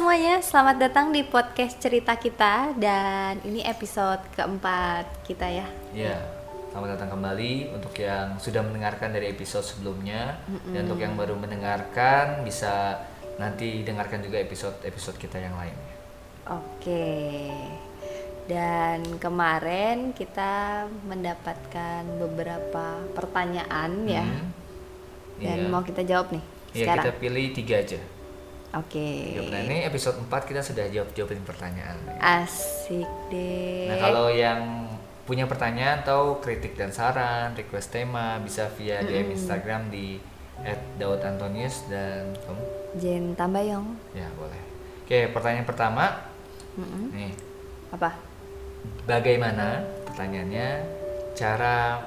[0.00, 5.68] Semuanya, selamat datang di podcast cerita kita dan ini episode keempat kita ya.
[5.92, 6.16] Ya,
[6.72, 10.40] selamat datang kembali untuk yang sudah mendengarkan dari episode sebelumnya
[10.72, 12.96] dan untuk yang baru mendengarkan bisa
[13.36, 15.92] nanti dengarkan juga episode-episode kita yang lainnya.
[16.48, 17.52] Oke.
[18.48, 24.24] Dan kemarin kita mendapatkan beberapa pertanyaan ya.
[24.24, 24.48] Hmm,
[25.44, 25.68] Dan iya.
[25.68, 28.00] mau kita jawab nih Iya, kita pilih tiga aja.
[28.70, 29.34] Oke.
[29.34, 29.66] Pertanyaan.
[29.66, 31.98] Ini episode 4 kita sudah jawab-jawabin pertanyaan.
[32.22, 33.90] Asik deh.
[33.90, 34.86] Nah, kalau yang
[35.26, 40.22] punya pertanyaan atau kritik dan saran, request tema bisa via DM Instagram di
[40.98, 42.62] @daudantonius dan kamu
[42.98, 43.86] Jen Tambayong.
[44.12, 44.60] ya boleh.
[45.02, 46.04] Oke, pertanyaan pertama.
[46.78, 47.10] Mm-mm.
[47.10, 47.34] Nih,
[47.90, 48.14] Apa?
[49.06, 50.68] bagaimana pertanyaannya
[51.34, 51.98] cara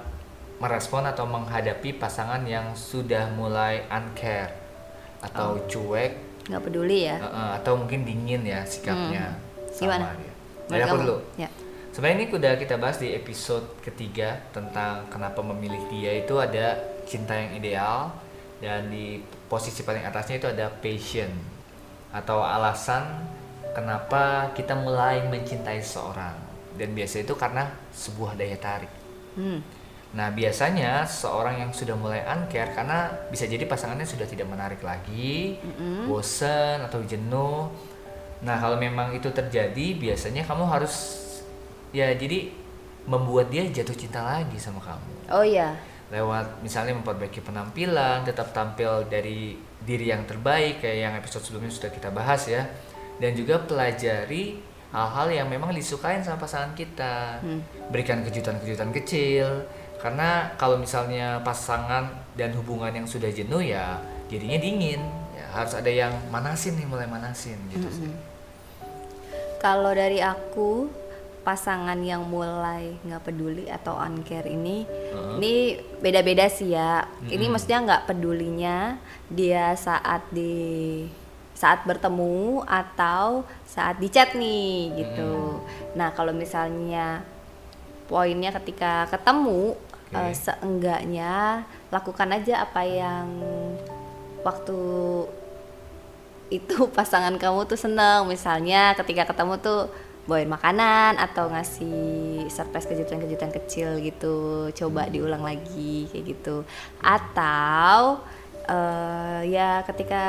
[0.60, 4.56] merespon atau menghadapi pasangan yang sudah mulai uncare
[5.20, 7.18] atau cuek Nggak peduli ya?
[7.20, 9.40] uh, uh, atau mungkin dingin ya sikapnya
[9.72, 10.12] Gimana?
[10.12, 10.34] sama dia.
[10.68, 11.18] Dari aku dulu.
[11.40, 11.50] Ya.
[11.94, 16.74] Sebenarnya ini udah kita bahas di episode ketiga tentang kenapa memilih dia itu ada
[17.06, 18.10] cinta yang ideal
[18.58, 21.30] dan di posisi paling atasnya itu ada passion
[22.10, 23.30] atau alasan
[23.78, 26.34] kenapa kita mulai mencintai seorang
[26.74, 28.90] dan biasa itu karena sebuah daya tarik.
[29.38, 29.62] Hmm.
[30.14, 35.58] Nah biasanya seorang yang sudah mulai uncare karena bisa jadi pasangannya sudah tidak menarik lagi,
[36.06, 37.74] bosen atau jenuh.
[38.46, 40.94] Nah kalau memang itu terjadi biasanya kamu harus
[41.90, 42.54] ya jadi
[43.10, 45.34] membuat dia jatuh cinta lagi sama kamu.
[45.34, 45.74] Oh iya.
[46.14, 51.90] lewat misalnya memperbaiki penampilan, tetap tampil dari diri yang terbaik kayak yang episode sebelumnya sudah
[51.90, 52.70] kita bahas ya,
[53.18, 54.62] dan juga pelajari
[54.94, 57.42] hal-hal yang memang disukain sama pasangan kita,
[57.90, 59.66] berikan kejutan-kejutan kecil,
[60.04, 65.00] karena kalau misalnya pasangan dan hubungan yang sudah jenuh ya jadinya dingin,
[65.32, 68.12] ya harus ada yang manasin nih mulai manasin gitu sih.
[69.64, 70.92] Kalau dari aku
[71.48, 74.84] pasangan yang mulai nggak peduli atau uncare ini
[75.40, 77.08] ini beda-beda sih ya.
[77.24, 79.00] Ini maksudnya nggak pedulinya
[79.32, 81.08] dia saat di
[81.56, 85.64] saat bertemu atau saat di chat nih gitu.
[85.96, 87.24] Nah kalau misalnya
[88.12, 89.80] poinnya ketika ketemu
[90.14, 90.30] Oke.
[90.30, 93.28] eh, seenggaknya lakukan aja apa yang
[94.46, 94.80] waktu
[96.54, 98.30] itu pasangan kamu tuh seneng.
[98.30, 99.90] Misalnya ketika ketemu tuh
[100.24, 104.70] bawain makanan atau ngasih surprise kejutan-kejutan kecil gitu.
[104.72, 106.64] Coba diulang lagi kayak gitu.
[107.02, 108.22] Atau
[108.70, 110.24] eh, ya ketika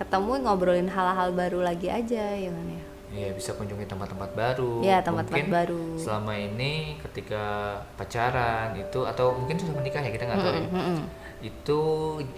[0.00, 2.83] ketemu ngobrolin hal-hal baru lagi aja ya kan ya
[3.14, 4.82] Iya bisa kunjungi tempat-tempat baru.
[4.82, 5.82] Iya, tempat-tempat Mungkin baru.
[5.94, 7.44] Selama ini ketika
[7.94, 10.54] pacaran itu atau mungkin sudah menikah ya kita nggak tahu.
[10.58, 10.66] ya.
[10.66, 10.98] Mm-mm.
[11.38, 11.80] Itu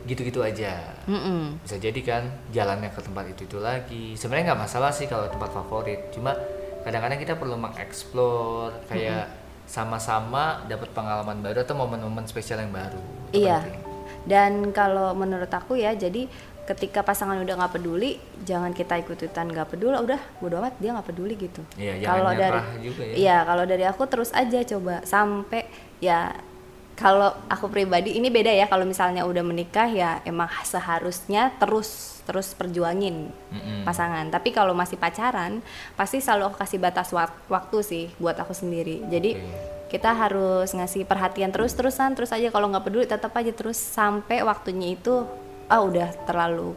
[0.04, 0.92] gitu-gitu aja.
[1.08, 1.64] Mm-mm.
[1.64, 4.12] Bisa jadi kan jalannya ke tempat itu itu lagi.
[4.20, 6.12] Sebenarnya nggak masalah sih kalau tempat favorit.
[6.12, 6.36] Cuma
[6.84, 9.32] kadang-kadang kita perlu mengeksplor kayak
[9.64, 13.00] sama-sama dapat pengalaman baru atau momen-momen spesial yang baru.
[13.32, 13.64] Iya.
[13.64, 13.80] penting.
[14.26, 16.26] Dan kalau menurut aku ya, jadi
[16.66, 21.06] ketika pasangan udah nggak peduli, jangan kita ikut-ikutan nggak peduli, udah bodo amat dia nggak
[21.06, 21.62] peduli gitu.
[21.78, 23.14] Iya, jangan kalau dari juga ya.
[23.14, 25.62] Iya, kalau dari aku terus aja coba sampai
[26.02, 26.34] ya
[26.96, 32.56] kalau aku pribadi ini beda ya kalau misalnya udah menikah ya emang seharusnya terus terus
[32.58, 33.86] perjuangin Mm-mm.
[33.86, 34.26] pasangan.
[34.32, 35.62] Tapi kalau masih pacaran,
[35.94, 39.06] pasti selalu aku kasih batas wak- waktu sih buat aku sendiri.
[39.06, 39.38] Jadi
[39.86, 44.98] kita harus ngasih perhatian terus-terusan terus aja kalau nggak peduli tetap aja terus sampai waktunya
[44.98, 45.22] itu
[45.66, 46.74] ah udah terlalu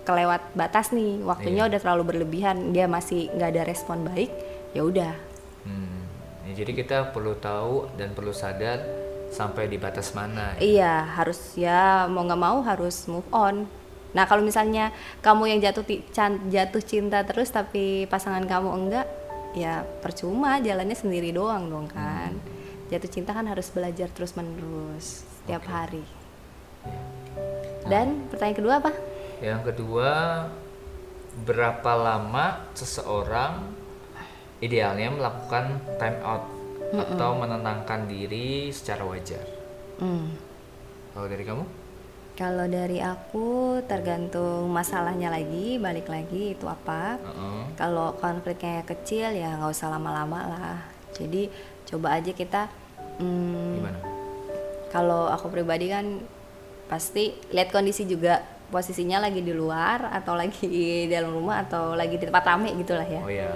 [0.00, 1.70] kelewat batas nih waktunya Iya.
[1.70, 4.30] udah terlalu berlebihan dia masih nggak ada respon baik
[4.72, 5.12] ya udah
[5.60, 6.08] Hmm.
[6.48, 8.80] Ya, jadi kita perlu tahu dan perlu sadar
[9.28, 10.56] sampai di batas mana.
[10.56, 10.58] ya.
[10.58, 13.68] iya harus ya mau nggak mau harus move on
[14.10, 14.90] nah kalau misalnya
[15.20, 15.84] kamu yang jatuh
[16.48, 19.06] jatuh cinta terus tapi pasangan kamu enggak
[19.52, 22.34] ya percuma jalannya sendiri doang dong kan
[22.88, 25.70] jatuh cinta kan harus belajar terus menerus setiap Oke.
[25.70, 26.04] hari
[27.90, 28.92] dan pertanyaan kedua apa
[29.40, 30.10] Yang kedua,
[31.48, 33.72] berapa lama seseorang
[34.60, 36.44] idealnya melakukan time out
[36.92, 39.40] atau menenangkan diri secara wajar?
[39.96, 40.36] Hmm.
[41.16, 41.64] Kalau dari kamu?
[42.36, 47.16] Kalau dari aku tergantung masalahnya lagi, balik lagi itu apa.
[47.16, 47.60] Heeh.
[47.80, 50.78] Kalau konfliknya kecil ya nggak usah lama-lama lah.
[51.16, 51.48] Jadi
[51.88, 52.68] coba aja kita.
[53.20, 53.98] hmm, Gimana?
[54.90, 56.18] kalau aku pribadi kan
[56.90, 62.18] pasti lihat kondisi juga posisinya lagi di luar atau lagi di dalam rumah atau lagi
[62.18, 63.20] di tempat rame gitulah ya.
[63.20, 63.48] Oh ya,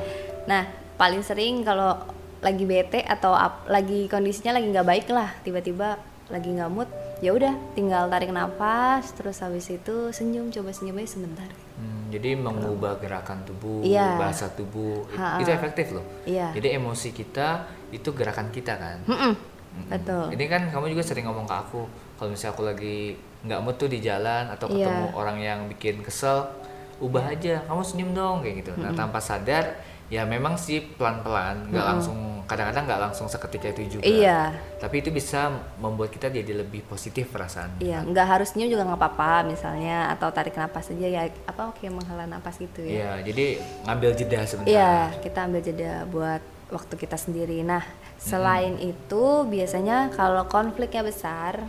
[0.44, 0.62] Nah
[0.94, 1.98] paling sering kalau
[2.38, 5.96] lagi bete atau ap- lagi kondisinya lagi nggak baik lah tiba-tiba
[6.26, 6.86] lagi nggak mood
[7.19, 12.38] ya udah tinggal tarik nafas terus habis itu senyum coba senyum aja sebentar Hmm, jadi
[12.38, 14.14] mengubah gerakan tubuh, Iya.
[14.14, 15.42] bahasa tubuh, it- Ha-ha.
[15.42, 16.06] itu efektif loh.
[16.22, 16.54] Iya.
[16.54, 17.48] Jadi emosi kita
[17.90, 19.02] itu gerakan kita kan.
[19.02, 19.34] Mm-mm.
[19.34, 19.34] Mm-mm.
[19.90, 20.32] Betul.
[20.34, 21.82] Ini kan kamu juga sering ngomong ke aku,
[22.16, 26.48] kalau misalnya aku lagi nggak mood tuh di jalan atau ketemu orang yang bikin kesel,
[27.02, 28.72] ubah aja, kamu senyum dong kayak gitu.
[28.80, 29.76] Nah tanpa sadar,
[30.08, 34.04] ya memang sih pelan-pelan, nggak langsung, kadang-kadang nggak langsung seketika itu juga.
[34.06, 34.40] Iya.
[34.80, 37.82] Tapi itu bisa membuat kita jadi lebih positif perasaan.
[37.82, 41.84] Iya, nggak harus senyum juga nggak apa-apa misalnya atau tarik napas aja ya apa oke
[41.90, 42.92] menghela napas gitu ya.
[42.94, 43.46] Iya, jadi
[43.84, 44.72] ngambil jeda sebentar.
[44.72, 46.40] Iya, kita ambil jeda buat
[46.74, 47.62] waktu kita sendiri.
[47.62, 47.86] Nah,
[48.18, 51.62] selain itu biasanya kalau konfliknya besar,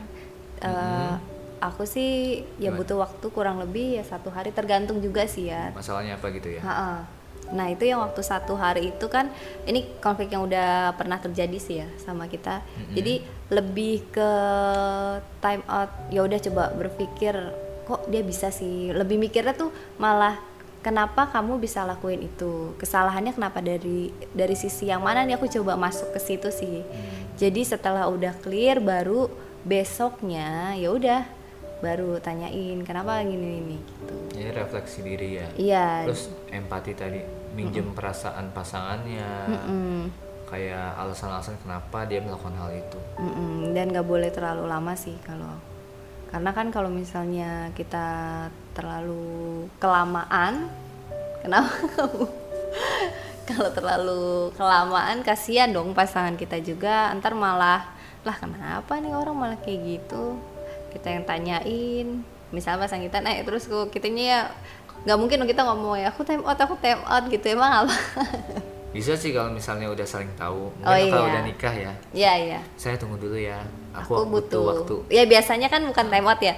[0.65, 1.13] eh,
[1.61, 2.77] aku sih ya Gimana?
[2.81, 5.69] butuh waktu kurang lebih ya satu hari tergantung juga sih ya.
[5.71, 6.61] Masalahnya apa gitu ya?
[6.65, 7.05] Ha-ha.
[7.53, 9.29] Nah itu yang waktu satu hari itu kan
[9.69, 12.65] ini konflik yang udah pernah terjadi sih ya sama kita.
[12.97, 13.21] Jadi
[13.53, 14.31] lebih ke
[15.45, 15.93] time out.
[16.09, 17.37] Ya udah coba berpikir
[17.85, 18.89] kok dia bisa sih.
[18.89, 19.69] Lebih mikirnya tuh
[20.01, 20.41] malah
[20.85, 22.77] kenapa kamu bisa lakuin itu.
[22.77, 26.85] Kesalahannya kenapa dari dari sisi yang mana nih aku coba masuk ke situ sih.
[27.41, 29.25] Jadi setelah udah clear baru
[29.65, 31.25] besoknya ya udah
[31.81, 34.17] baru tanyain kenapa gini ini gitu.
[34.37, 35.47] Jadi refleksi diri ya.
[35.57, 35.87] Iya.
[36.05, 37.19] Terus empati tadi,
[37.57, 39.97] minjem perasaan pasangannya, Mm-mm.
[40.47, 42.99] kayak alasan-alasan kenapa dia melakukan hal itu.
[43.17, 45.57] Mm-mm, dan nggak boleh terlalu lama sih kalau
[46.29, 48.07] karena kan kalau misalnya kita
[48.75, 49.25] terlalu
[49.79, 50.67] kelamaan.
[51.39, 51.71] Kenapa?
[51.95, 52.23] Kamu
[53.49, 54.23] kalau terlalu
[54.53, 57.09] kelamaan kasihan dong pasangan kita juga.
[57.15, 57.87] Ntar malah
[58.25, 60.35] lah kenapa nih orang malah kayak gitu?
[60.91, 62.07] Kita yang tanyain.
[62.51, 64.39] Misalnya pasangan kita naik terus kok kitanya ya
[65.05, 66.11] nggak mungkin dong kita ngomong ya.
[66.11, 67.45] Aku time out aku time out gitu.
[67.47, 67.95] Emang apa?
[68.95, 70.71] Bisa sih kalau misalnya udah saling tahu.
[70.79, 71.31] Mungkin Oh, kalau iya.
[71.35, 72.59] udah nikah ya, Iya iya.
[72.79, 73.59] Saya tunggu dulu ya.
[73.91, 74.95] aku, Aku, butuh, waktu.
[75.11, 76.55] ya biasanya kan bukan time out ya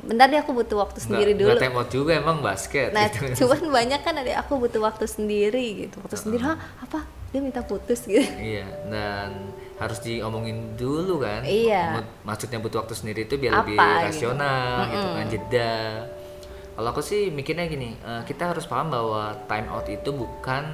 [0.00, 2.90] bentar deh aku butuh waktu sendiri Nggak- dulu nggak time out juga emang basket.
[2.90, 3.24] nah gitu.
[3.40, 7.60] cuman banyak kan ada aku butuh waktu sendiri gitu waktu sendiri hah apa dia minta
[7.60, 11.44] putus gitu Iya, dan harus diomongin dulu kan.
[11.44, 12.00] Iya.
[12.24, 14.06] Maksudnya butuh waktu sendiri itu biar lebih Apa gitu.
[14.08, 15.76] rasional gitu kan jeda.
[16.72, 20.64] Kalau aku sih mikirnya gini, eh, kita harus paham bahwa time out itu bukan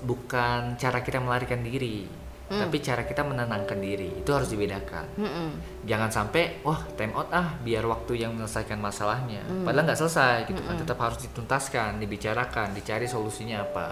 [0.00, 2.06] bukan cara kita melarikan diri,
[2.54, 2.60] Mm.
[2.62, 4.22] tapi cara kita menenangkan diri.
[4.22, 5.18] Itu harus dibedakan.
[5.18, 5.48] Mm-mm.
[5.82, 9.42] Jangan sampai wah time out ah biar waktu yang menyelesaikan masalahnya.
[9.50, 9.66] Mm.
[9.66, 10.78] Padahal nggak selesai gitu kan.
[10.78, 13.86] Tetap harus dituntaskan, dibicarakan, dicari solusinya apa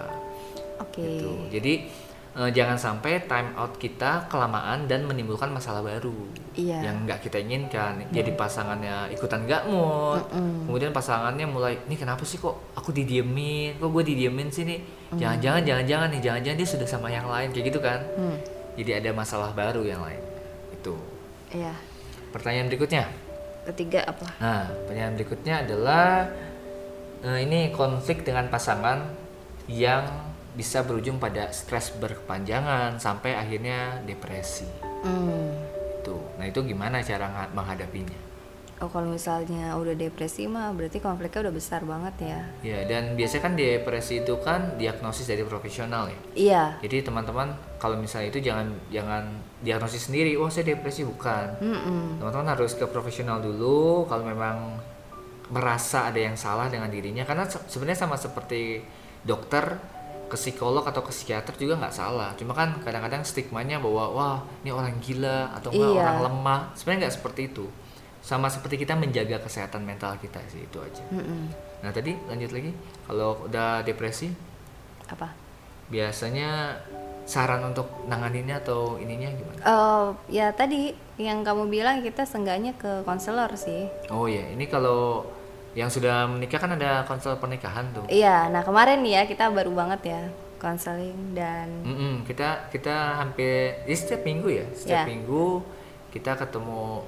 [0.78, 1.50] oke gitu.
[1.50, 1.74] Jadi
[2.34, 6.16] eh, jangan sampai time out kita kelamaan dan menimbulkan masalah baru
[6.52, 6.80] Iya.
[6.82, 8.04] yang nggak kita inginkan.
[8.08, 10.20] Jadi pasangannya ikutan nggak mood,
[10.64, 14.80] kemudian pasangannya mulai, nih kenapa sih kok aku didiemin, kok gue didiemin sih nih,
[15.14, 18.00] jangan-jangan, jangan-jangan nih, jangan-jangan dia sudah sama yang lain kayak gitu kan.
[18.14, 18.36] Hmm,
[18.72, 20.20] Jadi ada masalah baru yang lain.
[20.72, 20.96] Itu.
[21.50, 21.76] iya
[22.28, 23.04] Pertanyaan berikutnya.
[23.62, 26.26] ketiga apa Nah, pertanyaan berikutnya adalah
[27.22, 29.04] eh, ini konflik dengan pasangan
[29.68, 34.68] yang bisa berujung pada stres berkepanjangan sampai akhirnya depresi.
[35.00, 35.52] Hmm.
[35.98, 36.16] Itu.
[36.36, 38.34] Nah, itu gimana cara menghadapinya?
[38.82, 43.42] oh kalau misalnya udah depresi mah berarti konfliknya udah besar banget ya Ya, dan biasanya
[43.46, 46.18] kan depresi itu kan diagnosis dari profesional ya.
[46.34, 51.62] iya Jadi teman-teman kalau misalnya itu jangan jangan diagnosis sendiri, oh saya depresi bukan.
[51.62, 52.18] Mm-mm.
[52.18, 54.82] teman-teman harus ke profesional dulu kalau memang
[55.54, 58.82] merasa ada yang salah dengan dirinya karena se- sebenarnya sama seperti
[59.22, 59.78] dokter
[60.32, 62.32] ke psikolog atau ke psikiater juga nggak salah.
[62.40, 66.00] Cuma kan kadang-kadang stigmanya bahwa wah ini orang gila atau enggak Iya.
[66.00, 66.60] orang lemah.
[66.72, 67.68] Sebenarnya nggak seperti itu.
[68.24, 71.04] Sama seperti kita menjaga kesehatan mental kita sih itu aja.
[71.12, 71.52] Mm-mm.
[71.82, 72.70] nah tadi lanjut lagi.
[73.04, 74.30] Kalau udah depresi?
[75.10, 75.28] Apa?
[75.90, 76.78] Biasanya
[77.22, 79.60] saran untuk nanganinnya atau ininya gimana?
[79.62, 80.06] Eh,
[80.38, 83.90] ya tadi yang kamu bilang kita seenggaknya ke konselor sih.
[84.08, 85.26] Oh ya ini kalau
[85.72, 88.04] yang sudah menikah kan ada konselor pernikahan tuh.
[88.12, 90.22] Iya nah kemarin nih ya kita baru banget ya
[90.60, 95.10] konseling dan Mm-mm, kita kita hampir ya setiap minggu ya setiap Ya.
[95.10, 95.64] minggu
[96.14, 97.02] kita ketemu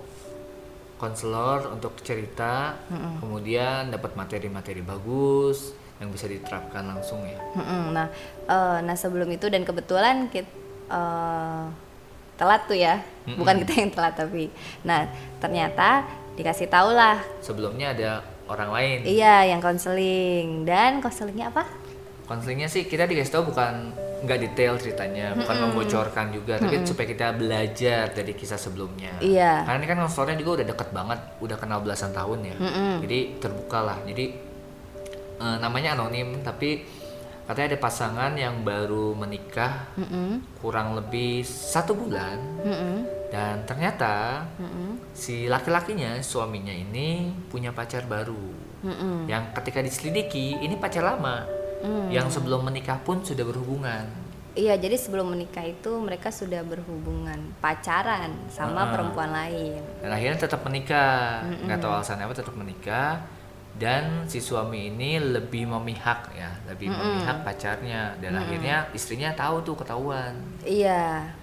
[0.98, 2.74] konselor untuk cerita
[3.20, 7.38] kemudian dapat materi-materi bagus yang bisa diterapkan langsung ya.
[7.54, 7.94] Mm-mm.
[7.94, 8.10] Nah,
[8.50, 10.50] eh, nah sebelum itu dan kebetulan kita
[12.34, 12.98] telat tuh ya,
[13.38, 14.50] bukan kita yang telat tapi,
[14.82, 15.06] nah
[15.38, 16.02] ternyata
[16.34, 18.10] dikasih tahu lah, sebelumnya ada
[18.48, 18.98] orang lain.
[19.08, 20.68] Iya yang konseling.
[20.68, 21.64] Dan konselingnya apa?
[22.24, 23.92] konselingnya sih kita dikasih tahu bukan
[24.24, 29.12] nggak detail ceritanya bukan membocorkan juga tapi supaya kita belajar dari kisah sebelumnya.
[29.20, 29.68] Iya.
[29.68, 32.56] karena ini kan konselornya juga udah deket banget udah kenal belasan tahun ya.
[33.04, 33.98] Jadi terbuka lah.
[34.08, 34.26] Jadi
[35.36, 36.80] eh, namanya anonim tapi
[37.44, 40.40] katanya ada pasangan yang baru menikah Mm-mm.
[40.64, 42.40] kurang lebih satu bulan.
[42.64, 43.23] Mm-mm.
[43.34, 45.10] Dan ternyata Mm-mm.
[45.10, 48.54] si laki-lakinya, suaminya ini punya pacar baru.
[48.86, 49.26] Mm-mm.
[49.26, 51.42] Yang ketika diselidiki, ini pacar lama.
[51.82, 52.14] Mm.
[52.14, 54.06] Yang sebelum menikah pun sudah berhubungan.
[54.54, 58.90] Iya, jadi sebelum menikah itu mereka sudah berhubungan pacaran sama Ah.
[58.94, 59.82] perempuan lain.
[59.98, 61.42] Dan akhirnya tetap menikah.
[61.66, 63.18] Nggak tahu alasannya apa tetap menikah.
[63.74, 68.14] Dan si suami ini lebih memihak ya, lebih memihak pacarnya.
[68.22, 70.38] Dan akhirnya istrinya tahu tuh ketahuan.
[70.62, 71.34] Iya,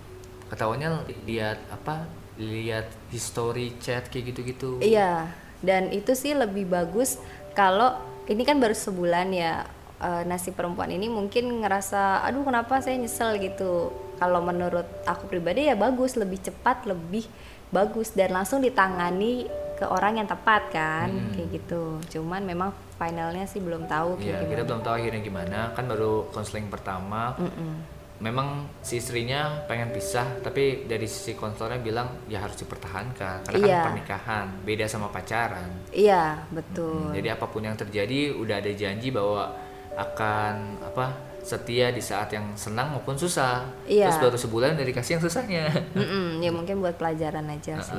[0.52, 2.06] Ketahuannya lihat apa?
[2.36, 4.84] Lihat history chat kayak gitu-gitu.
[4.84, 5.32] iya.
[5.62, 7.22] Dan itu sih lebih bagus
[7.54, 7.94] kalau
[8.26, 9.64] ini kan baru sebulan ya.
[10.02, 13.94] eh, nasi perempuan ini mungkin ngerasa, aduh kenapa saya nyesel gitu.
[14.18, 17.30] Kalau menurut aku pribadi ya bagus, lebih cepat, lebih
[17.70, 19.46] bagus dan langsung ditangani
[19.78, 22.02] ke orang yang tepat kan, kayak gitu.
[22.18, 24.50] Cuman memang finalnya sih belum tahu kayak gimana.
[24.50, 25.60] kita belum tahu akhirnya gimana.
[25.78, 27.38] Kan baru konseling pertama.
[27.38, 28.01] Mm-mm.
[28.22, 33.74] Memang si istrinya pengen pisah, tapi dari sisi konselornya bilang ya harus dipertahankan karena Iya.
[33.74, 35.70] kan pernikahan, beda sama pacaran.
[35.90, 37.10] Iya, betul.
[37.10, 39.50] Hmm, Jadi apa pun yang terjadi udah ada janji bahwa
[39.92, 40.54] akan
[40.86, 41.06] apa
[41.42, 43.66] setia di saat yang senang maupun susah.
[43.90, 44.14] Iya.
[44.14, 45.66] Terus baru sebulan udah dikasih yang susahnya.
[45.98, 47.98] Mm-mm, ya mungkin buat pelajaran aja sih.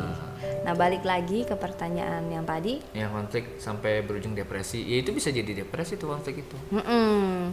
[0.62, 2.78] Nah balik lagi ke pertanyaan yang tadi.
[2.94, 6.56] yang konflik sampai berujung depresi, ya itu bisa jadi depresi tuh konflik itu.
[6.70, 7.50] Mm-mm.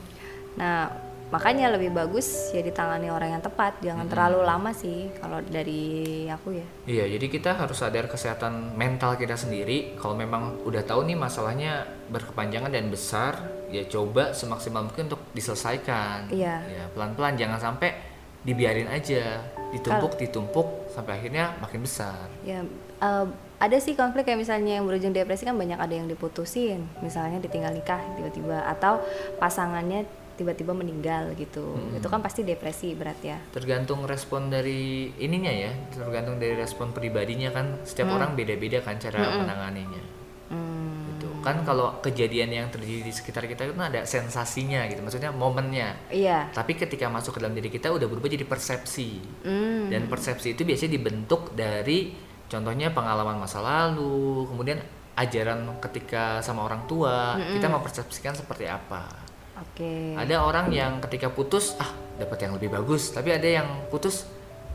[0.56, 6.26] Nah makanya lebih bagus ya ditangani orang yang tepat, jangan terlalu lama sih kalau dari
[6.26, 6.68] aku ya.
[6.90, 9.94] Iya, jadi kita harus sadar kesehatan mental kita sendiri.
[10.02, 13.38] Kalau memang udah tahu nih masalahnya berkepanjangan dan besar,
[13.70, 16.34] ya coba semaksimal mungkin untuk diselesaikan.
[16.34, 16.66] Iya.
[16.66, 17.94] Ya, pelan-pelan jangan sampai
[18.42, 19.44] dibiarin aja,
[19.76, 22.26] ditumpuk ditumpuk sampai akhirnya makin besar.
[22.42, 22.66] Ya
[23.04, 23.26] eh,
[23.60, 27.76] ada sih konflik kayak misalnya yang berujung depresi kan banyak ada yang diputusin, misalnya ditinggal
[27.76, 29.04] nikah tiba-tiba atau
[29.38, 30.08] pasangannya
[30.40, 31.76] tiba-tiba meninggal gitu.
[31.92, 33.36] Itu kan pasti depresi berat ya.
[33.52, 37.84] Tergantung respon dari ininya ya, tergantung dari respon pribadinya kan.
[37.84, 40.04] Setiap orang beda-beda kan cara menanganinya.
[40.48, 40.80] Hmm,
[41.20, 41.28] Gitu.
[41.44, 46.08] Kan kalau kejadian yang terjadi di sekitar kita itu ada sensasinya gitu, maksudnya momennya.
[46.10, 46.48] iya.
[46.56, 49.20] Tapi ketika masuk ke dalam diri kita udah berubah jadi persepsi.
[49.44, 52.16] Hmm, Dan persepsi itu biasanya dibentuk dari
[52.48, 54.80] contohnya pengalaman masa lalu, kemudian
[55.20, 59.28] ajaran ketika sama orang tua, kita mempersepsikan seperti apa.
[59.60, 60.16] Oke.
[60.16, 64.28] Ada orang yang ketika putus, ah dapat yang lebih bagus, tapi ada yang putus,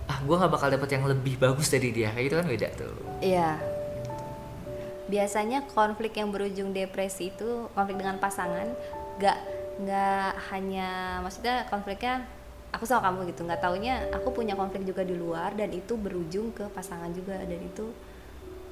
[0.09, 2.12] ah gua nggak bakal dapat yang lebih bagus dari dia.
[2.12, 2.93] Kayak gitu kan beda tuh.
[3.25, 3.50] Iya.
[5.09, 8.69] Biasanya konflik yang berujung depresi itu konflik dengan pasangan,
[9.21, 9.38] nggak
[9.75, 12.25] nggak hanya maksudnya konfliknya
[12.71, 16.50] aku sama kamu gitu, nggak taunya aku punya konflik juga di luar dan itu berujung
[16.50, 17.87] ke pasangan juga dan itu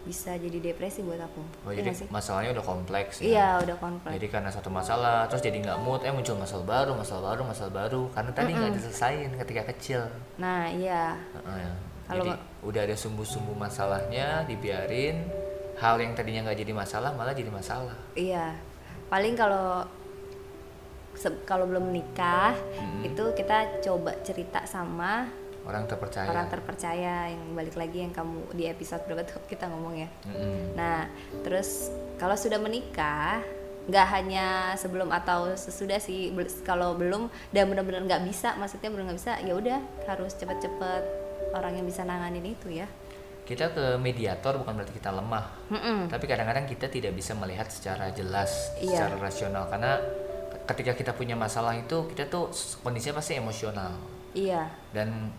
[0.03, 1.43] bisa jadi depresi buat aku.
[1.63, 2.07] Oh Iya jadi sih?
[2.11, 3.27] masalahnya udah kompleks ya.
[3.31, 4.11] Iya udah konflik.
[4.19, 7.73] Jadi karena satu masalah, terus jadi nggak mood, eh muncul masalah baru, masalah baru, masalah
[7.73, 8.03] baru.
[8.11, 10.03] Karena tadi nggak diselesain ketika kecil.
[10.37, 11.73] Nah iya Heeh, ya.
[12.03, 12.31] Kalau jadi
[12.67, 15.23] udah ada sumbu-sumbu masalahnya, dibiarin.
[15.79, 17.97] Hal yang tadinya nggak jadi masalah malah jadi masalah.
[18.15, 18.55] iya
[19.09, 19.85] paling kalau
[21.45, 22.57] kalau belum nikah
[23.05, 25.29] itu kita coba cerita sama
[25.63, 26.27] Orang terpercaya.
[26.27, 30.75] orang terpercaya yang balik lagi yang kamu di episode berapa tuh kita ngomong ya Mm-mm.
[30.75, 31.07] nah
[31.41, 33.39] terus kalau sudah menikah
[33.83, 36.31] nggak hanya sebelum atau sesudah sih
[36.63, 41.03] kalau belum dan benar-benar nggak bisa maksudnya benar nggak bisa ya udah harus cepet-cepet
[41.51, 42.87] orang yang bisa nanganin itu ya
[43.43, 46.07] Kita ke mediator bukan berarti kita lemah, Mm-mm.
[46.07, 49.03] tapi kadang-kadang kita tidak bisa melihat secara jelas, Iya.
[49.03, 49.99] secara rasional karena
[50.63, 53.99] ketika kita punya masalah itu kita tuh kondisinya pasti emosional.
[54.33, 55.35] iya dan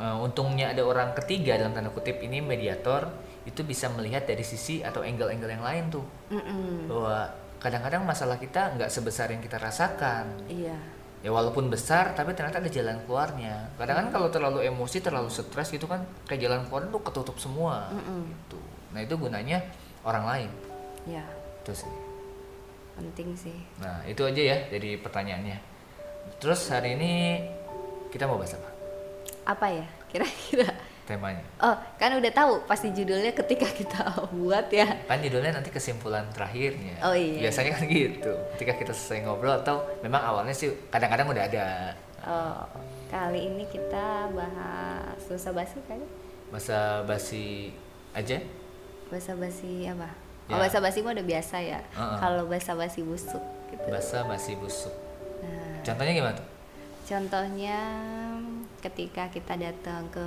[0.00, 3.10] eh, untungnya ada orang ketiga dalam tanda kutip ini mediator
[3.42, 6.06] itu bisa melihat dari sisi atau angle-angle yang lain tuh.
[6.30, 6.86] Mm-mm.
[6.86, 7.26] bahwa
[7.58, 10.46] kadang-kadang masalah kita nggak sebesar yang kita rasakan.
[10.46, 10.78] Iya.
[11.22, 13.70] Ya walaupun besar tapi ternyata ada jalan keluarnya.
[13.78, 17.90] Kadang kan kalau terlalu emosi terlalu stres gitu kan kayak jalan keluar tuh ketutup semua.
[17.90, 18.30] Mm-mm.
[18.30, 18.58] gitu.
[18.94, 19.58] Nah itu gunanya
[20.06, 20.50] orang lain.
[21.06, 21.26] Iya.
[21.62, 21.92] Itu sih.
[22.98, 23.58] Penting sih.
[23.82, 25.58] Nah itu aja ya dari pertanyaannya.
[26.38, 27.42] Terus hari ini
[28.10, 28.71] kita mau bahas apa
[29.44, 29.86] apa ya?
[30.10, 30.70] Kira-kira.
[31.02, 31.42] Temanya.
[31.58, 34.00] Oh kan udah tahu pasti judulnya ketika kita
[34.38, 34.86] buat ya.
[35.10, 36.94] Kan judulnya nanti kesimpulan terakhirnya.
[37.02, 37.50] Oh, iya.
[37.50, 38.32] biasanya kan gitu.
[38.56, 41.66] Ketika kita selesai ngobrol atau memang awalnya sih kadang-kadang udah ada.
[42.22, 42.62] Oh
[43.12, 46.06] kali ini kita bahas bahasa basi kali
[46.48, 47.76] masa basi
[48.16, 48.40] aja?
[49.12, 50.08] Bahasa basi apa?
[50.48, 50.56] Ya.
[50.56, 51.80] oh bahasa basi mah udah biasa ya.
[51.92, 52.16] Uh-uh.
[52.22, 53.84] kalau bahasa basi busuk gitu.
[53.90, 54.94] Basa basi busuk.
[55.42, 55.82] Nah.
[55.82, 56.48] Contohnya gimana tuh?
[57.02, 57.78] Contohnya
[58.82, 60.26] ketika kita datang ke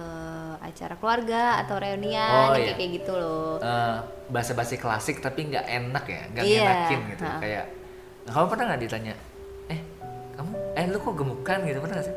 [0.57, 2.71] acara keluarga atau reunian Oh, iya.
[2.71, 3.59] kayak gitu loh
[4.25, 7.37] bahasa basi klasik tapi nggak enak ya nggak Iya, ngenakin gitu ha.
[7.37, 7.65] kayak
[8.25, 9.13] kamu pernah nggak ditanya
[9.67, 9.79] eh
[10.33, 12.15] kamu eh lu kok gemukan gitu pernah nggak sih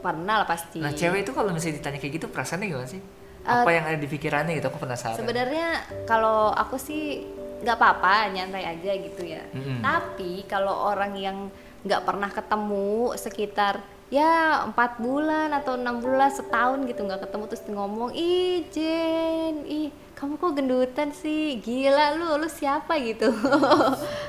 [0.00, 3.02] pernah lah pasti nah cewek itu kalau misalnya ditanya kayak gitu perasaannya gimana sih
[3.40, 5.68] apa yang ada di pikirannya gitu aku penasaran Sebenarnya
[6.04, 7.24] kalau aku sih
[7.60, 9.44] nggak apa-apa, nyantai aja gitu ya.
[9.50, 9.80] Mm-mm.
[9.80, 13.80] Tapi kalau orang yang nggak pernah ketemu sekitar
[14.10, 19.88] ya empat bulan atau enam bulan setahun gitu nggak ketemu terus ngomong ih Jen ih
[20.20, 21.56] kamu kok gendutan sih?
[21.58, 23.32] Gila lu lu siapa gitu?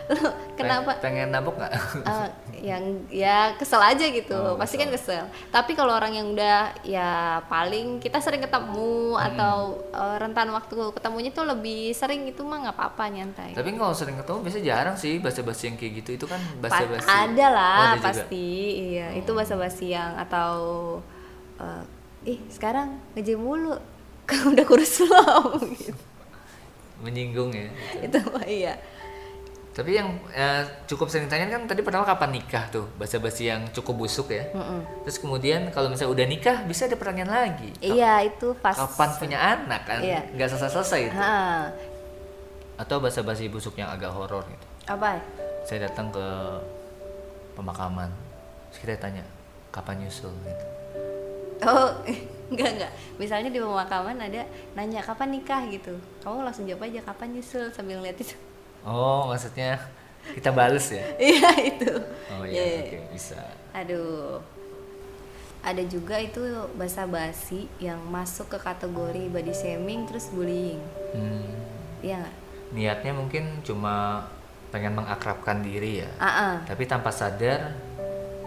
[0.08, 0.24] Lu
[0.60, 0.96] kenapa?
[0.98, 1.72] Pengen, nabok nggak?
[2.00, 2.28] Eh,
[2.64, 4.32] yang ya kesel aja gitu.
[4.32, 5.28] Oh, pasti kan kesel.
[5.52, 7.10] tapi kalau orang yang udah ya
[7.46, 12.76] paling kita sering ketemu atau eh, rentan waktu ketemunya tuh lebih sering itu mah nggak
[12.80, 13.52] apa-apa nyantai.
[13.52, 16.10] Tapi kalau sering ketemu biasanya jarang sih bahasa basi yang kayak gitu.
[16.16, 18.08] Itu kan bahasa basi ada lah Oh, ada juga?
[18.16, 18.48] pasti.
[18.96, 20.56] Iya itu bahasa basi yang atau
[21.60, 21.84] eh,
[22.32, 23.76] ih sekarang ngejim mulu
[24.30, 25.70] kamu udah kurus belum?
[25.76, 25.94] Gitu.
[27.02, 27.66] menyinggung ya
[27.98, 28.78] itu mah iya.
[29.72, 32.92] Tapi yang eh, cukup sering tanya kan tadi pertama kapan nikah tuh?
[33.00, 34.44] Bahasa basi yang cukup busuk ya.
[34.52, 34.84] Mm-mm.
[35.08, 37.72] terus kemudian kalau misalnya udah nikah bisa ada pertanyaan lagi.
[37.80, 40.04] Iya itu pas kapan punya anak kan?
[40.04, 40.28] Iya.
[40.36, 41.16] nggak selesai selesai itu.
[41.16, 41.72] Ha,
[42.84, 44.66] atau bahasa basi busuk yang agak horor gitu.
[44.92, 45.24] Apa?
[45.64, 46.28] Saya datang ke
[47.56, 48.12] pemakaman.
[48.76, 49.24] Terus kita tanya
[49.72, 50.36] kapan nyusul?
[50.44, 50.66] gitu.
[51.62, 51.94] Oh,
[52.52, 52.92] enggak enggak.
[53.16, 54.44] Misalnya di pemakaman ada
[54.76, 55.96] nanya kapan nikah gitu.
[56.20, 58.36] Kamu langsung jawab aja kapan nyusul sambil ngeliat itu.
[58.82, 59.78] oh maksudnya
[60.34, 61.92] kita bales ya Iya itu.
[62.30, 62.82] oh Iya, iya.
[62.84, 63.40] oke bisa
[63.72, 64.38] Aduh.
[65.62, 66.42] Ada juga itu
[66.74, 70.82] bahasa basi yang masuk ke kategori body shaming terus bullying.
[71.14, 71.46] Hmm,
[72.02, 72.36] Iya nggak?
[72.72, 74.26] niatnya mungkin cuma
[74.72, 76.56] pengen mengakrabkan diri ya Ah, ah.
[76.64, 77.76] tapi tanpa sadar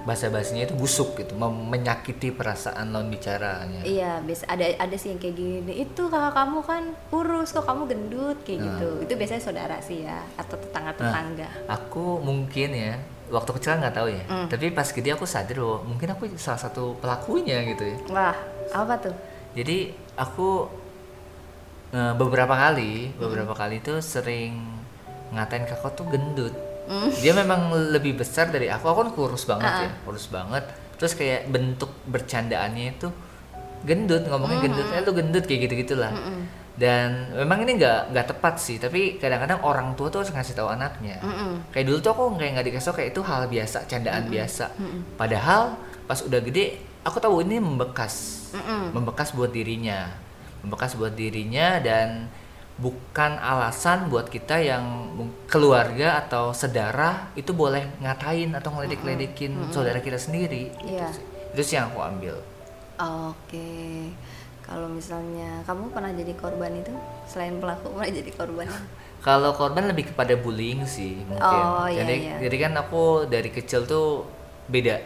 [0.05, 5.19] bahasa basinya itu busuk gitu menyakiti perasaan non bicaranya Iya, biasa ada ada sih yang
[5.19, 5.73] kayak gini.
[5.81, 8.89] Itu kakak kamu kan kurus, kok kamu gendut kayak gitu.
[9.01, 11.49] Itu biasanya saudara sih ya atau tetangga-tetangga.
[11.67, 14.47] aku mungkin ya waktu kecil nggak tahu ya Hmm.
[14.47, 18.37] tapi pas gede aku sadar bahwa mungkin aku salah satu pelakunya gitu ya Wah,
[18.71, 19.17] apa tuh?
[19.57, 20.69] jadi aku
[21.91, 24.61] eh, beberapa kali beberapa kali tuh sering
[25.33, 26.53] ngatain kakak tuh gendut
[26.85, 27.09] Hmm.
[27.09, 28.85] dia memang lebih besar dari aku.
[28.93, 30.65] Aku kan kurus banget Ah, ya kurus banget.
[31.01, 33.09] Terus kayak bentuk bercandaannya itu
[33.85, 34.87] gendut ngomongnya gendut.
[34.93, 36.41] Eh lu gendut kayak gitu gitulah Mm-mm.
[36.75, 40.69] dan memang ini nggak nggak tepat sih tapi kadang-kadang orang tua tuh harus ngasih tahu
[40.73, 41.21] anaknya.
[41.21, 41.69] Mm-mm.
[41.69, 44.65] kayak dulu tuh aku kayak nggak dikasih tau kayak itu hal biasa candaan biasa.
[45.15, 48.15] Padahal pas udah gede aku tahu ini membekas.
[48.57, 48.93] Mm-mm.
[48.93, 50.09] membekas buat dirinya.
[50.65, 52.29] Membekas buat dirinya dan
[52.75, 55.15] bukan alasan buat kita yang
[55.47, 61.07] keluarga atau sedarah itu boleh ngatain atau ngeledek-ledekin saudara kita sendiri Gitu Iya.
[61.15, 61.23] sih.
[61.55, 62.35] itu sih yang aku ambil
[62.95, 64.11] Oke.
[64.63, 66.95] Kalau misalnya kamu pernah jadi korban itu
[67.27, 68.67] selain pelaku pernah jadi korban?
[69.25, 71.65] Kalau korban lebih kepada bullying sih mungkin.
[71.65, 72.37] Oh, iya, jadi, iya.
[72.45, 74.29] jadi kan aku dari kecil tuh
[74.69, 75.01] beda,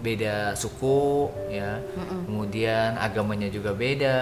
[0.00, 1.78] beda suku ya.
[2.26, 4.18] Kemudian agamanya juga beda.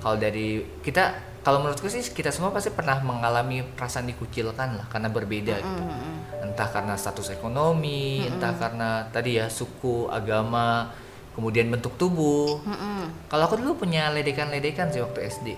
[0.00, 5.08] Kalau dari kita, kalau menurutku sih kita semua pasti pernah mengalami perasaan dikucilkan lah karena
[5.08, 5.82] berbeda gitu.
[6.44, 10.90] Entah karena status ekonomi, entah karena tadi ya suku, agama,
[11.38, 12.60] kemudian bentuk tubuh.
[12.62, 13.30] Mm-mm.
[13.30, 15.48] Kalau aku dulu punya ledekan-ledekan sih waktu SD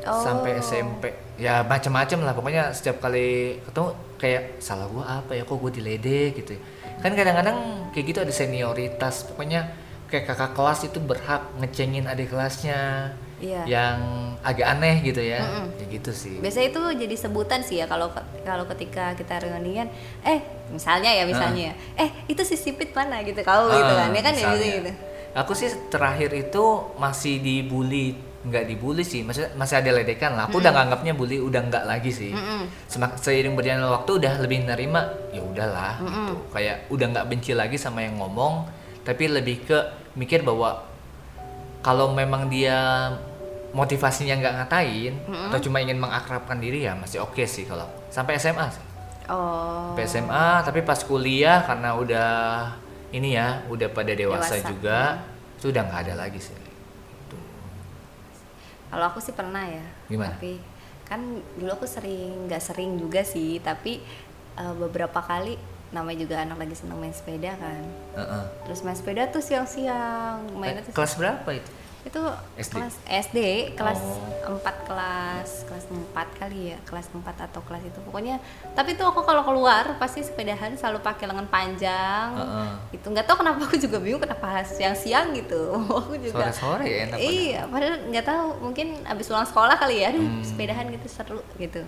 [0.00, 0.24] Oh.
[0.24, 5.60] sampai SMP ya macam-macam lah pokoknya setiap kali ketemu kayak salah gua apa ya kok
[5.60, 6.60] gue diledek gitu ya.
[7.04, 7.56] kan kadang-kadang
[7.92, 9.68] kayak gitu ada senioritas pokoknya
[10.08, 13.62] kayak kakak kelas itu berhak ngecengin adik kelasnya Iya.
[13.64, 13.98] yang
[14.44, 15.40] agak aneh gitu ya.
[15.76, 16.36] Ya gitu sih.
[16.38, 18.12] Biasanya itu jadi sebutan sih ya kalau
[18.44, 19.88] kalau ketika kita reunian,
[20.22, 23.24] eh misalnya ya misalnya, eh itu si sipit mana?
[23.24, 23.40] gitu.
[23.40, 24.92] Kau gitu Ah, kan, ya kan ya gitu gitu.
[25.32, 26.64] Aku sih terakhir itu
[26.98, 30.50] masih dibully, nggak dibully sih, maksudnya masih ada ledekan lah.
[30.50, 32.30] Aku udah nganggapnya bully, udah nggak lagi sih.
[32.88, 36.34] Semak seiring berjalannya waktu udah lebih nerima, ya udahlah gitu.
[36.50, 38.66] Kayak udah nggak benci lagi sama yang ngomong,
[39.06, 39.78] tapi lebih ke
[40.18, 40.82] mikir bahwa
[41.80, 42.76] kalau memang dia
[43.70, 45.14] motivasinya nggak ngatain
[45.50, 48.84] atau cuma ingin mengakrabkan diri ya masih oke sih kalau sampai SMA sih.
[49.30, 49.94] Oh.
[49.94, 52.30] Sampai SMA tapi pas kuliah karena udah
[53.14, 54.98] ini ya udah pada dewasa, Dewasa, juga
[55.58, 56.56] itu udah nggak ada lagi sih
[58.90, 59.86] Kalau aku sih pernah ya.
[60.10, 60.34] Gimana?
[60.34, 60.58] Tapi
[61.06, 61.22] kan
[61.54, 64.02] dulu aku sering nggak sering juga sih, tapi
[64.58, 65.54] eh, beberapa kali
[65.94, 67.86] namanya juga anak lagi seneng main sepeda kan.
[68.18, 68.44] Heeh.
[68.66, 72.22] Terus main sepeda tuh siang-siang, mainnya tuh kelas berapa itu itu
[72.56, 72.72] SD?
[72.74, 73.38] kelas SD
[73.74, 74.56] kelas Oh.
[74.56, 78.40] 4 kelas kelas 4 kali ya kelas 4 atau kelas itu pokoknya
[78.72, 82.68] tapi tuh aku kalau keluar pasti sepedahan selalu pakai lengan panjang Heeh.
[82.92, 87.18] itu nggak tahu kenapa aku juga bingung kenapa siang-siang gitu aku juga sore-sore ya enak
[87.20, 90.42] iya padahal nggak tahu mungkin abis pulang sekolah kali ya Hmm.
[90.42, 91.84] sepedahan gitu seru gitu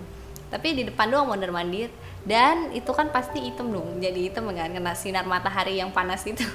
[0.47, 1.89] tapi di depan doang mondar mandir
[2.23, 6.45] dan itu kan pasti hitam dong jadi hitam kan kena sinar matahari yang panas itu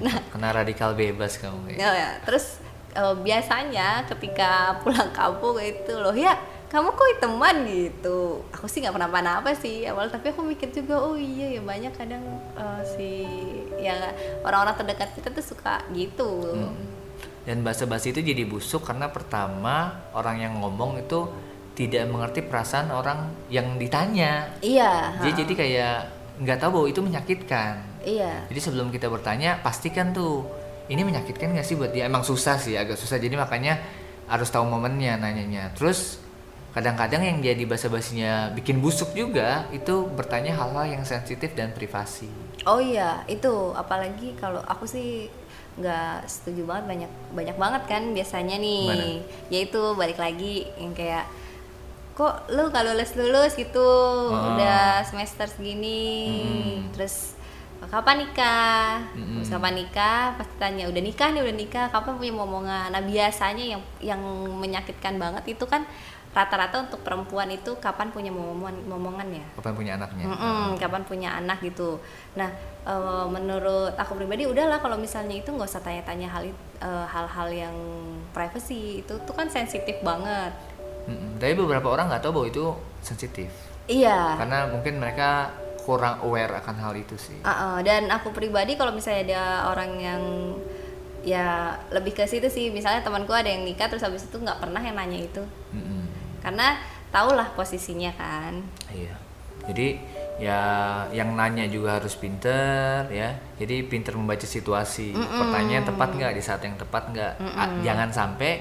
[0.00, 2.10] Iya, kena radikal bebas kamu Ya, ya.
[2.24, 2.58] terus
[2.94, 6.34] eh, biasanya ketika pulang kampung itu loh ya
[6.74, 7.56] kamu kok teman?
[7.70, 8.42] Gitu.
[8.50, 11.94] Aku sih nggak pernah apa sih awal tapi aku mikir juga oh iya ya banyak
[11.94, 12.24] kadang
[12.58, 13.10] eh, si
[13.78, 13.94] ya
[14.42, 16.50] orang-orang terdekat kita tuh suka gitu.
[17.46, 21.30] Dan bahasa basi itu jadi busuk karena pertama orang yang ngomong itu
[21.78, 24.58] tidak mengerti perasaan orang yang ditanya.
[24.58, 25.38] Iya dia ha.
[25.38, 25.98] jadi kayak
[26.42, 27.74] nggak tahu bahwa itu menyakitkan.
[28.02, 28.50] Iya.
[28.50, 30.42] Jadi sebelum kita bertanya pastikan tuh
[30.88, 32.04] ini menyakitkan nggak sih buat dia?
[32.08, 33.16] Emang susah sih agak susah.
[33.16, 33.80] Jadi makanya
[34.28, 35.72] harus tahu momennya nanyanya.
[35.76, 36.20] Terus
[36.74, 42.28] kadang-kadang yang jadi bahasa basinya bikin busuk juga itu bertanya hal-hal yang sensitif dan privasi.
[42.66, 43.72] Oh iya, itu.
[43.76, 45.30] Apalagi kalau aku sih
[45.78, 46.84] nggak setuju banget.
[46.90, 49.06] Banyak banyak banget kan biasanya nih, Gimana?
[49.52, 51.24] yaitu balik lagi yang kayak
[52.14, 53.90] kok lu kalau lulus lulus gitu?
[54.30, 54.54] Oh.
[54.54, 56.94] udah semester segini, Mm-mm.
[56.94, 57.33] terus
[57.86, 59.02] kapan nikah?
[59.12, 60.34] Terus kapan nikah?
[60.34, 62.88] Pasti tanya udah nikah nih udah nikah, kapan punya momongan?
[62.88, 64.20] Nah biasanya yang yang
[64.56, 65.84] menyakitkan banget itu kan
[66.34, 69.46] rata-rata untuk perempuan itu kapan punya momongan momongan ya?
[69.54, 72.02] kapan punya anaknya Mm-mm, kapan punya anak gitu.
[72.34, 72.50] Nah,
[72.82, 76.50] eh, menurut aku pribadi udahlah kalau misalnya itu nggak usah tanya-tanya hal
[76.82, 77.76] eh, hal-hal yang
[78.34, 80.50] privacy itu tuh kan sensitif banget.
[81.04, 81.36] Mm-mm.
[81.36, 82.64] tapi beberapa orang nggak tahu bahwa itu
[82.98, 83.52] sensitif
[83.84, 84.40] Iya.
[84.40, 85.52] karena mungkin mereka
[85.84, 90.22] kurang aware akan hal itu sih Uh-uh, dan aku pribadi kalau misalnya ada orang yang
[91.24, 94.76] ya lebih ke situ sih, misalnya temanku ada yang nikah terus habis itu nggak pernah
[94.84, 95.40] yang nanya itu,
[95.72, 96.04] Mm-mm.
[96.44, 96.76] karena
[97.08, 98.60] tahulah posisinya kan.
[98.92, 99.16] Iya.
[99.64, 99.96] Jadi
[100.36, 100.60] ya
[101.16, 103.40] yang nanya juga harus pinter ya.
[103.56, 105.16] Jadi pinter membaca situasi.
[105.16, 107.32] Pertanyaan tepat nggak di saat yang tepat nggak.
[107.56, 108.60] Ah, Jangan sampai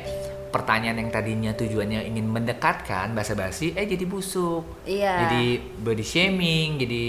[0.54, 4.86] pertanyaan yang tadinya tujuannya ingin mendekatkan bahasa basi eh jadi busuk.
[4.86, 5.26] Iya.
[5.26, 5.44] Jadi
[5.82, 7.04] body shaming, jadi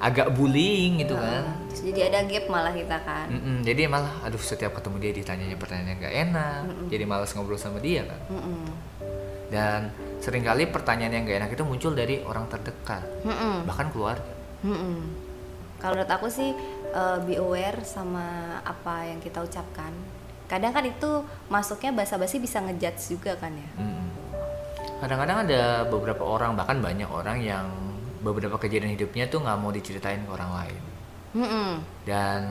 [0.00, 1.44] agak bullying gitu kan.
[1.68, 3.28] Terus jadi ada gap malah kita kan.
[3.28, 6.62] Mm-mm, jadi malah aduh setiap ketemu dia ditanyanya pertanyaan yang nggak enak.
[6.88, 8.20] Jadi malas ngobrol sama dia kan.
[8.32, 8.64] Mm-mm.
[9.46, 13.62] Dan sering kali pertanyaan yang gak enak itu muncul dari orang terdekat, Mm-mm.
[13.62, 14.26] bahkan keluarga.
[14.66, 15.06] Mm-mm.
[15.78, 16.50] Kalau menurut aku sih
[16.90, 19.94] eh, be aware sama apa yang kita ucapkan.
[20.46, 23.70] Kadang kan itu masuknya basa-basi bisa ngejudge juga kan ya.
[23.78, 24.06] Mm.
[25.02, 27.66] Kadang-kadang ada beberapa orang bahkan banyak orang yang
[28.24, 30.82] beberapa kejadian hidupnya tuh nggak mau diceritain ke orang lain.
[31.36, 31.70] Mm-mm.
[32.08, 32.42] Dan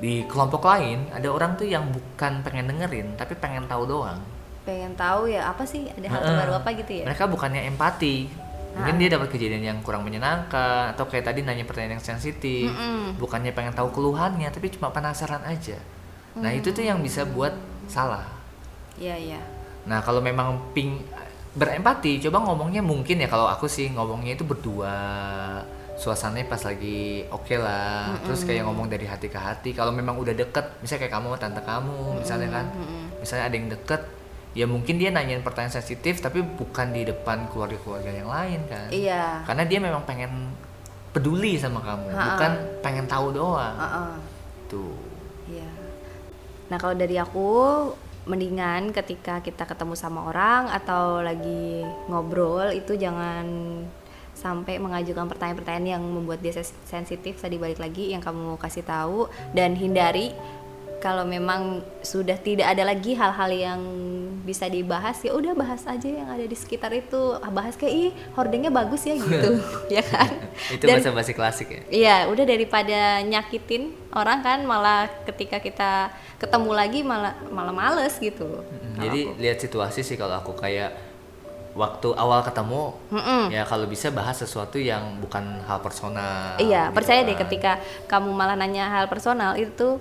[0.00, 4.18] di kelompok lain ada orang tuh yang bukan pengen dengerin tapi pengen tahu doang.
[4.64, 7.04] Pengen tahu ya apa sih ada hal terbaru apa gitu ya?
[7.04, 8.46] Mereka bukannya empati.
[8.74, 12.72] Mungkin dia dapat kejadian yang kurang menyenangkan atau kayak tadi nanya pertanyaan yang sensitif.
[12.72, 13.20] Mm-mm.
[13.20, 15.78] Bukannya pengen tahu keluhannya tapi cuma penasaran aja.
[16.34, 17.54] Nah, itu tuh yang bisa buat
[17.86, 18.26] salah.
[18.94, 19.40] Iya iya.
[19.84, 20.98] Nah kalau memang ping
[21.52, 24.94] berempati, coba ngomongnya mungkin ya kalau aku sih ngomongnya itu berdua
[25.94, 30.34] suasananya pas lagi oke lah terus kayak ngomong dari hati ke hati kalau memang udah
[30.34, 32.66] deket misalnya kayak kamu sama tante kamu misalnya kan
[33.22, 34.02] misalnya ada yang deket
[34.58, 39.46] ya mungkin dia nanyain pertanyaan sensitif tapi bukan di depan keluarga-keluarga yang lain kan Iya.
[39.46, 40.50] karena dia memang pengen
[41.14, 42.26] peduli sama kamu Ha-ha.
[42.26, 44.10] bukan pengen tahu doang Heeh.
[44.66, 44.98] tuh
[45.46, 45.70] Iya.
[46.68, 47.48] Nah kalau dari aku
[48.24, 53.44] mendingan ketika kita ketemu sama orang atau lagi ngobrol itu jangan
[54.34, 56.56] sampai mengajukan pertanyaan-pertanyaan yang membuat dia
[56.88, 60.34] sensitif tadi balik lagi yang kamu kasih tahu dan hindari
[61.04, 63.80] kalau memang sudah tidak ada lagi hal-hal yang
[64.40, 68.08] bisa dibahas ya udah bahas aja yang ada di sekitar itu Ah, bahas kayak ih
[68.32, 69.60] hordengnya bagus ya gitu
[69.94, 70.32] ya kan
[70.70, 76.08] itu Dan- bahasa basi klasik ya Iya, udah daripada nyakitin orang kan malah ketika kita
[76.36, 78.64] ketemu lagi malah malah males gitu.
[78.64, 80.92] Mm, Jadi lihat situasi sih kalau aku kayak
[81.74, 83.50] waktu awal ketemu Mm-mm.
[83.50, 86.54] ya kalau bisa bahas sesuatu yang bukan hal personal.
[86.56, 87.42] iya, gitu percaya deh kan.
[87.44, 87.72] ketika
[88.06, 89.98] kamu malah nanya hal personal itu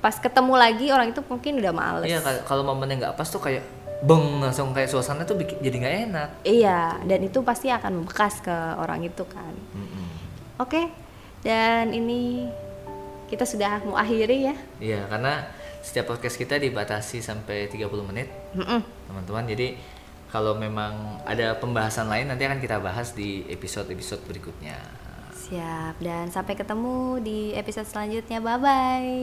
[0.00, 2.08] pas ketemu lagi orang itu mungkin udah males.
[2.08, 3.64] Iya kal- kalau momennya nggak pas tuh kayak
[4.00, 6.28] beng langsung kayak suasana tuh bikin, jadi nggak enak.
[6.48, 9.52] Iya, dan itu pasti akan membekas ke orang itu kan.
[9.76, 10.06] Mm-mm.
[10.56, 10.88] Oke.
[11.44, 12.48] Dan ini
[13.28, 14.56] kita sudah mau akhiri ya.
[14.80, 15.48] Iya karena
[15.80, 18.28] setiap podcast kita dibatasi sampai 30 menit
[19.08, 19.44] teman-teman.
[19.48, 19.76] Jadi
[20.28, 24.76] kalau memang ada pembahasan lain nanti akan kita bahas di episode-episode berikutnya.
[25.50, 25.98] Siap.
[25.98, 28.38] Dan sampai ketemu di episode selanjutnya.
[28.38, 29.14] Bye bye.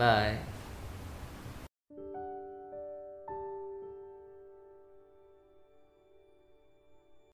[0.00, 0.49] Bye.